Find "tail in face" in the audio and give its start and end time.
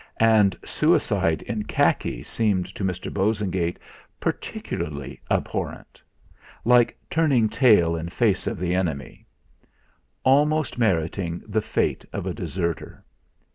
7.47-8.47